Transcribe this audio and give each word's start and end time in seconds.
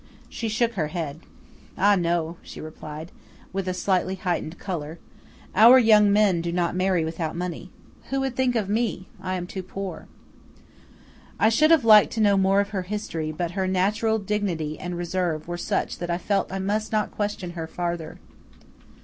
She 0.29 0.49
shook 0.49 0.73
her 0.73 0.87
head. 0.87 1.19
"Ah, 1.77 1.95
no," 1.95 2.37
she 2.41 2.59
replied, 2.59 3.11
with 3.53 3.67
a 3.67 3.73
slightly 3.75 4.15
heightened 4.15 4.57
colour. 4.57 4.97
"Our 5.53 5.77
young 5.77 6.11
men 6.11 6.41
do 6.41 6.51
not 6.51 6.75
marry 6.75 7.05
without 7.05 7.35
money. 7.35 7.69
Who 8.09 8.19
would 8.21 8.35
think 8.35 8.55
of 8.55 8.67
me? 8.67 9.07
I 9.21 9.35
am 9.35 9.45
too 9.45 9.61
poor." 9.61 10.07
I 11.39 11.49
should 11.49 11.69
have 11.69 11.85
liked 11.85 12.11
to 12.13 12.19
know 12.19 12.35
more 12.35 12.61
of 12.61 12.69
her 12.69 12.81
history; 12.81 13.31
but 13.31 13.51
her 13.51 13.67
natural 13.67 14.17
dignity 14.17 14.79
and 14.79 14.97
reserve 14.97 15.47
were 15.47 15.55
such 15.55 15.99
that 15.99 16.09
I 16.09 16.17
felt 16.17 16.51
I 16.51 16.57
must 16.57 16.91
not 16.91 17.11
question 17.11 17.51
her 17.51 17.67
farther. 17.67 18.17